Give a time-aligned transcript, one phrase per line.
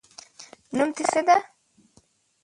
[0.75, 1.37] نوم دې څه ده؟